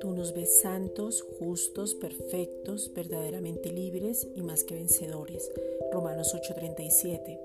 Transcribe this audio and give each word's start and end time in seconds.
Tú 0.00 0.12
nos 0.14 0.34
ves 0.34 0.60
santos, 0.60 1.22
justos, 1.22 1.94
perfectos, 1.94 2.92
verdaderamente 2.94 3.72
libres 3.72 4.28
y 4.34 4.42
más 4.42 4.64
que 4.64 4.74
vencedores. 4.74 5.50
Romanos 5.92 6.34
8:37. 6.34 7.40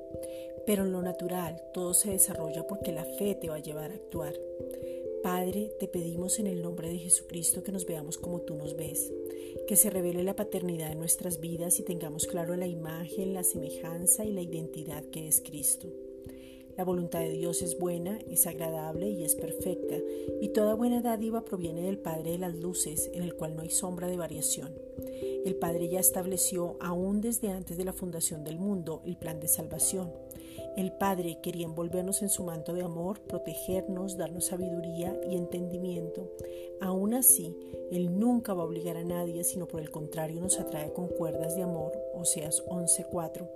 Pero 0.66 0.84
en 0.84 0.92
lo 0.92 1.02
natural 1.02 1.62
todo 1.74 1.94
se 1.94 2.12
desarrolla 2.12 2.68
porque 2.68 2.92
la 2.92 3.06
fe 3.06 3.36
te 3.36 3.48
va 3.48 3.56
a 3.56 3.60
llevar 3.60 3.92
a 3.92 3.96
actuar. 3.96 4.34
Padre, 5.24 5.72
te 5.80 5.88
pedimos 5.88 6.38
en 6.40 6.48
el 6.48 6.62
nombre 6.62 6.90
de 6.90 6.98
Jesucristo 6.98 7.64
que 7.64 7.72
nos 7.72 7.86
veamos 7.86 8.18
como 8.18 8.42
tú 8.42 8.56
nos 8.56 8.76
ves, 8.76 9.12
que 9.68 9.78
se 9.78 9.90
revele 9.90 10.24
la 10.24 10.36
paternidad 10.36 10.92
en 10.92 11.00
nuestras 11.00 11.40
vidas 11.40 11.80
y 11.80 11.84
tengamos 11.84 12.28
claro 12.28 12.58
la 12.58 12.68
imagen, 12.68 13.34
la 13.34 13.44
semejanza 13.44 14.26
y 14.26 14.34
la 14.34 14.42
identidad 14.42 15.06
que 15.06 15.28
es 15.28 15.40
Cristo. 15.40 15.88
La 16.82 16.86
voluntad 16.86 17.20
de 17.20 17.30
Dios 17.30 17.62
es 17.62 17.78
buena, 17.78 18.18
es 18.28 18.48
agradable 18.48 19.08
y 19.08 19.24
es 19.24 19.36
perfecta, 19.36 19.98
y 20.42 20.48
toda 20.48 20.74
buena 20.74 21.00
dádiva 21.00 21.46
proviene 21.46 21.84
del 21.84 22.00
Padre 22.00 22.32
de 22.32 22.38
las 22.40 22.56
Luces, 22.56 23.12
en 23.14 23.22
el 23.22 23.36
cual 23.36 23.56
no 23.56 23.62
hay 23.62 23.70
sombra 23.70 24.08
de 24.08 24.18
variación. 24.18 24.74
El 25.46 25.56
Padre 25.56 25.88
ya 25.90 26.00
estableció, 26.00 26.78
aún 26.80 27.22
desde 27.22 27.50
antes 27.50 27.78
de 27.78 27.86
la 27.86 27.94
fundación 27.94 28.44
del 28.44 28.58
mundo, 28.58 29.02
el 29.06 29.18
plan 29.18 29.40
de 29.40 29.48
salvación 29.48 30.12
el 30.78 30.94
Padre 30.94 31.40
quería 31.42 31.66
envolvernos 31.66 32.22
en 32.22 32.30
su 32.30 32.44
manto 32.44 32.74
de 32.74 32.84
amor, 32.84 33.20
protegernos, 33.22 34.16
darnos 34.16 34.46
sabiduría 34.46 35.20
y 35.30 35.36
entendimiento. 35.36 36.32
Aún 36.80 37.14
así, 37.14 37.58
Él 37.92 38.18
nunca 38.18 38.54
va 38.54 38.64
a 38.64 38.66
obligar 38.66 38.96
a 38.96 39.04
nadie, 39.04 39.44
sino 39.44 39.68
por 39.68 39.82
el 39.82 39.92
contrario 39.92 40.40
nos 40.40 40.60
atrae 40.60 40.94
con 40.94 41.08
cuerdas 41.08 41.58
de 41.58 41.64
amor, 41.64 41.92
Oseas 42.14 42.64
11:4. 42.68 43.50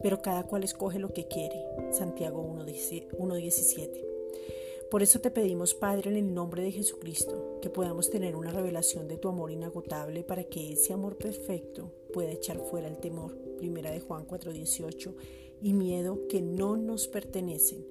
Pero 0.00 0.22
cada 0.22 0.44
cual 0.44 0.62
escoge 0.62 1.00
lo 1.00 1.12
que 1.12 1.26
quiere, 1.26 1.64
Santiago 1.90 2.40
1:17. 2.40 4.04
Por 4.90 5.04
eso 5.04 5.20
te 5.20 5.30
pedimos, 5.30 5.74
Padre, 5.74 6.10
en 6.10 6.16
el 6.16 6.34
nombre 6.34 6.64
de 6.64 6.72
Jesucristo, 6.72 7.60
que 7.62 7.70
podamos 7.70 8.10
tener 8.10 8.34
una 8.34 8.50
revelación 8.50 9.06
de 9.06 9.18
tu 9.18 9.28
amor 9.28 9.52
inagotable 9.52 10.24
para 10.24 10.42
que 10.42 10.72
ese 10.72 10.92
amor 10.92 11.16
perfecto 11.16 11.92
pueda 12.12 12.32
echar 12.32 12.58
fuera 12.58 12.88
el 12.88 12.98
temor. 12.98 13.36
Primera 13.56 13.92
de 13.92 14.00
Juan 14.00 14.26
4:18 14.26 15.14
y 15.62 15.74
miedo 15.74 16.26
que 16.28 16.42
no 16.42 16.76
nos 16.76 17.06
pertenecen, 17.06 17.86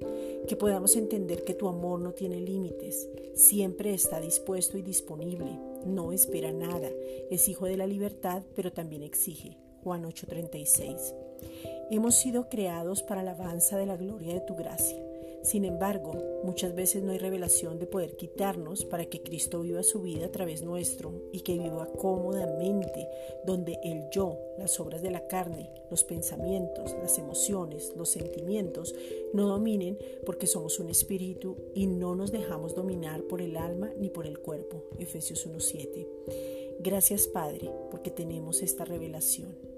que 0.45 0.57
podamos 0.57 0.97
entender 0.97 1.45
que 1.45 1.53
tu 1.53 1.69
amor 1.69 2.01
no 2.01 2.11
tiene 2.11 2.41
límites, 2.41 3.07
siempre 3.33 3.93
está 3.93 4.19
dispuesto 4.19 4.77
y 4.77 4.81
disponible, 4.81 5.57
no 5.85 6.11
espera 6.11 6.51
nada, 6.51 6.89
es 7.29 7.47
hijo 7.47 7.65
de 7.65 7.77
la 7.77 7.87
libertad, 7.87 8.43
pero 8.55 8.73
también 8.73 9.03
exige. 9.03 9.57
Juan 9.83 10.03
8:36. 10.03 11.15
Hemos 11.91 12.15
sido 12.15 12.49
creados 12.49 13.03
para 13.03 13.23
la 13.23 13.31
alabanza 13.31 13.77
de 13.77 13.85
la 13.85 13.95
gloria 13.95 14.33
de 14.33 14.41
tu 14.41 14.55
gracia. 14.55 15.08
Sin 15.41 15.63
embargo, 15.63 16.41
muchas 16.43 16.75
veces 16.75 17.01
no 17.01 17.11
hay 17.11 17.17
revelación 17.17 17.79
de 17.79 17.87
poder 17.87 18.15
quitarnos 18.17 18.85
para 18.85 19.05
que 19.05 19.21
Cristo 19.21 19.61
viva 19.61 19.83
su 19.83 20.01
vida 20.01 20.25
a 20.25 20.31
través 20.31 20.63
nuestro 20.63 21.13
y 21.31 21.41
que 21.41 21.57
viva 21.57 21.87
cómodamente, 21.97 23.07
donde 23.45 23.79
el 23.83 24.09
yo, 24.11 24.37
las 24.57 24.79
obras 24.79 25.01
de 25.01 25.11
la 25.11 25.27
carne, 25.27 25.71
los 25.89 26.03
pensamientos, 26.03 26.95
las 27.01 27.17
emociones, 27.17 27.93
los 27.95 28.09
sentimientos, 28.09 28.93
no 29.33 29.47
dominen 29.47 29.97
porque 30.25 30.47
somos 30.47 30.79
un 30.79 30.89
espíritu 30.89 31.55
y 31.73 31.87
no 31.87 32.15
nos 32.15 32.31
dejamos 32.31 32.75
dominar 32.75 33.23
por 33.23 33.41
el 33.41 33.55
alma 33.55 33.91
ni 33.97 34.09
por 34.09 34.27
el 34.27 34.39
cuerpo. 34.39 34.83
Efesios 34.99 35.47
1.7. 35.47 36.77
Gracias 36.79 37.27
Padre 37.27 37.71
porque 37.91 38.11
tenemos 38.11 38.61
esta 38.61 38.85
revelación. 38.85 39.68